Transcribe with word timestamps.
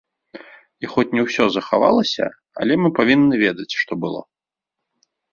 І 0.85 0.89
хоць 0.93 1.09
не 1.17 1.21
ўсё 1.25 1.43
захавалася, 1.55 2.25
але 2.63 2.73
мы 2.85 2.89
павінны 3.01 3.35
ведаць, 3.45 3.77
што 3.83 3.91
было. 4.07 4.21